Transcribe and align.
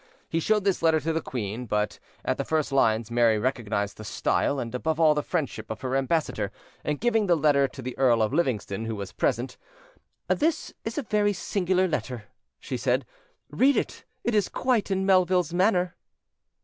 He 0.27 0.39
showed 0.39 0.63
this 0.63 0.81
letter 0.81 0.99
to 0.99 1.13
the 1.13 1.21
queen; 1.21 1.67
but 1.67 1.99
at 2.25 2.39
the 2.39 2.43
first 2.43 2.71
lines 2.71 3.11
Mary 3.11 3.37
recognised 3.37 3.97
the 3.97 4.03
style, 4.03 4.57
and 4.57 4.73
above 4.73 4.99
all 4.99 5.13
the 5.13 5.21
friendship 5.21 5.69
of 5.69 5.81
her 5.81 5.95
ambassador, 5.95 6.51
and 6.83 6.99
giving 6.99 7.27
the 7.27 7.35
letter 7.35 7.67
to 7.67 7.83
the 7.83 7.95
Earl 7.99 8.23
of 8.23 8.33
Livingston, 8.33 8.85
who 8.85 8.95
was 8.95 9.11
present, 9.11 9.59
"There 10.27 10.49
is 10.49 10.97
a 10.97 11.03
very 11.03 11.33
singular 11.33 11.87
letter," 11.87 12.23
said 12.63 13.03
she. 13.05 13.55
"Read 13.55 13.77
it. 13.77 14.03
It 14.23 14.33
is 14.33 14.49
quite 14.49 14.89
in 14.89 15.05
Melvine's 15.05 15.53
manner." 15.53 15.93